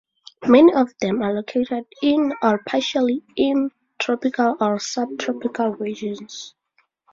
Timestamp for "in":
2.01-2.33, 3.35-3.69